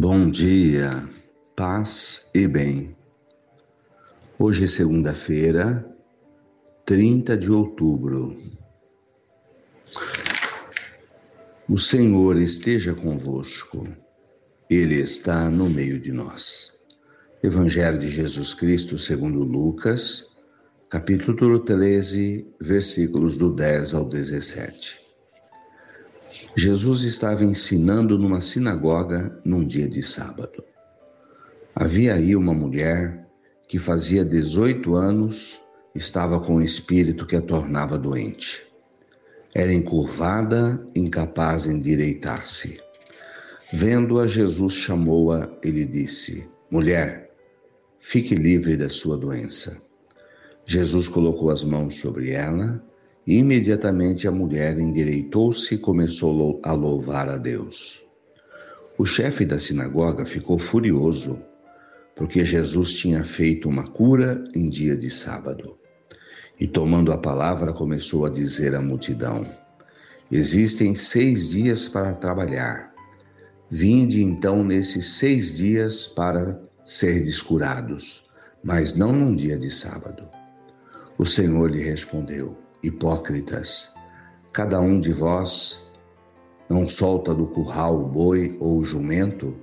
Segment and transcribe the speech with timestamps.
[0.00, 0.90] Bom dia,
[1.56, 2.96] paz e bem.
[4.38, 5.84] Hoje é segunda-feira,
[6.86, 8.40] 30 de outubro.
[11.68, 13.88] O Senhor esteja convosco,
[14.70, 16.74] Ele está no meio de nós.
[17.42, 20.30] Evangelho de Jesus Cristo segundo Lucas,
[20.88, 25.07] capítulo 13, versículos do 10 ao 17.
[26.58, 30.64] Jesus estava ensinando numa sinagoga num dia de sábado.
[31.72, 33.28] Havia aí uma mulher
[33.68, 35.60] que fazia 18 anos
[35.94, 38.66] estava com um espírito que a tornava doente.
[39.54, 42.80] Era encurvada, incapaz de endireitar-se.
[43.72, 47.30] Vendo-a, Jesus chamou-a e lhe disse: Mulher,
[48.00, 49.80] fique livre da sua doença.
[50.64, 52.82] Jesus colocou as mãos sobre ela
[53.36, 58.02] imediatamente a mulher endireitou-se e começou a louvar a Deus.
[58.96, 61.38] O chefe da sinagoga ficou furioso,
[62.16, 65.78] porque Jesus tinha feito uma cura em dia de sábado.
[66.58, 69.46] E tomando a palavra, começou a dizer à multidão:
[70.32, 72.92] Existem seis dias para trabalhar.
[73.70, 78.22] Vinde então nesses seis dias para ser curados,
[78.64, 80.28] mas não num dia de sábado.
[81.18, 83.92] O Senhor lhe respondeu: Hipócritas,
[84.52, 85.84] cada um de vós
[86.70, 89.56] não solta do curral o boi ou o jumento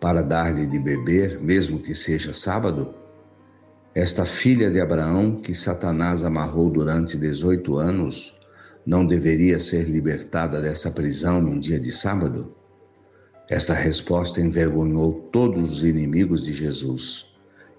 [0.00, 2.94] para dar-lhe de beber, mesmo que seja sábado?
[3.94, 8.34] Esta filha de Abraão, que Satanás amarrou durante 18 anos,
[8.86, 12.54] não deveria ser libertada dessa prisão num dia de sábado?
[13.46, 17.26] Esta resposta envergonhou todos os inimigos de Jesus,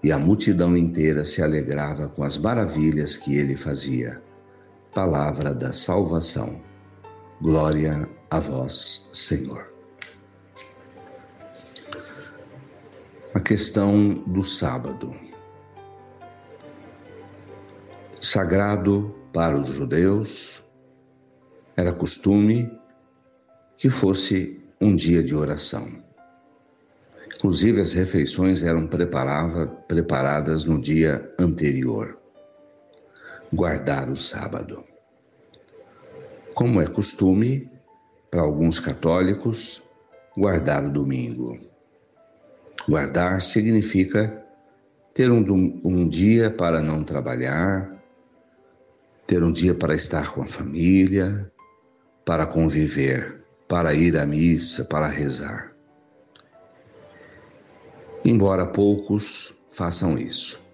[0.00, 4.24] e a multidão inteira se alegrava com as maravilhas que ele fazia
[4.96, 6.58] palavra da salvação.
[7.42, 9.70] Glória a vós, Senhor.
[13.34, 15.14] A questão do sábado.
[18.22, 20.64] Sagrado para os judeus,
[21.76, 22.72] era costume
[23.76, 25.86] que fosse um dia de oração.
[27.36, 32.18] Inclusive, as refeições eram preparadas no dia anterior
[33.52, 34.84] guardar o sábado.
[36.54, 37.70] Como é costume,
[38.30, 39.82] para alguns católicos,
[40.36, 41.58] guardar o domingo.
[42.88, 44.44] Guardar significa
[45.14, 47.96] ter um, um dia para não trabalhar,
[49.26, 51.50] ter um dia para estar com a família,
[52.24, 55.72] para conviver, para ir à missa, para rezar.
[58.24, 60.65] Embora poucos façam isso.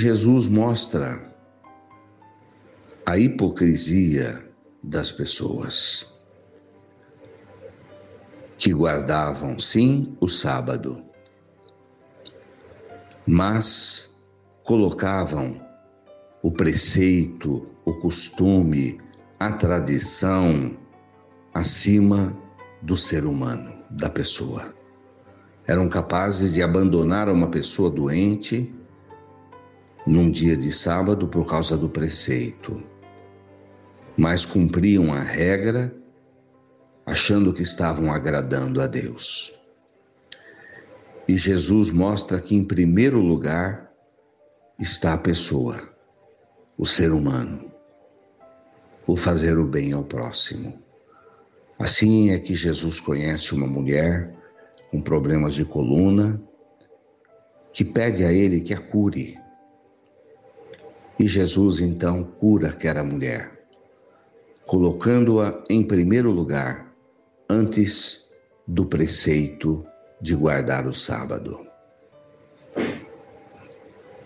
[0.00, 1.30] Jesus mostra
[3.04, 4.50] a hipocrisia
[4.82, 6.10] das pessoas
[8.56, 11.04] que guardavam sim o sábado,
[13.26, 14.10] mas
[14.64, 15.60] colocavam
[16.42, 18.98] o preceito, o costume,
[19.38, 20.78] a tradição
[21.52, 22.34] acima
[22.80, 24.74] do ser humano, da pessoa.
[25.66, 28.79] Eram capazes de abandonar uma pessoa doente
[30.06, 32.82] num dia de sábado por causa do preceito,
[34.16, 35.94] mas cumpriam a regra
[37.06, 39.52] achando que estavam agradando a Deus.
[41.26, 43.92] E Jesus mostra que, em primeiro lugar,
[44.78, 45.80] está a pessoa,
[46.76, 47.70] o ser humano,
[49.06, 50.82] o fazer o bem ao próximo.
[51.78, 54.34] Assim é que Jesus conhece uma mulher
[54.90, 56.38] com problemas de coluna
[57.72, 59.39] que pede a ele que a cure.
[61.20, 63.52] E Jesus então cura aquela mulher,
[64.66, 66.96] colocando-a em primeiro lugar,
[67.46, 68.26] antes
[68.66, 69.84] do preceito
[70.18, 71.60] de guardar o sábado.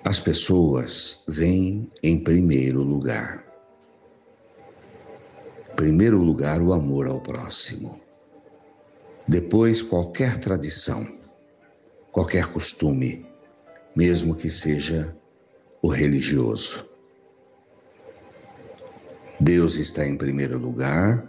[0.05, 3.45] As pessoas vêm em primeiro lugar.
[5.75, 8.01] Primeiro lugar, o amor ao próximo.
[9.27, 11.05] Depois, qualquer tradição,
[12.13, 13.27] qualquer costume,
[13.97, 15.13] mesmo que seja
[15.85, 16.94] o religioso.
[19.41, 21.27] Deus está em primeiro lugar,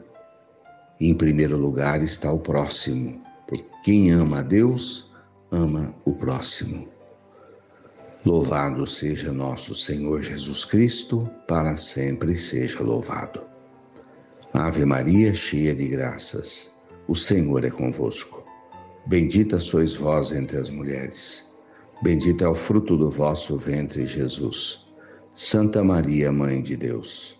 [1.00, 5.12] e em primeiro lugar está o próximo, porque quem ama a Deus,
[5.52, 6.88] ama o próximo.
[8.26, 13.44] Louvado seja nosso Senhor Jesus Cristo, para sempre seja louvado.
[14.54, 16.76] Ave Maria, cheia de graças,
[17.08, 18.44] o Senhor é convosco.
[19.06, 21.56] Bendita sois vós entre as mulheres
[22.02, 24.86] Bendito é o fruto do vosso ventre, Jesus.
[25.34, 27.40] Santa Maria, Mãe de Deus,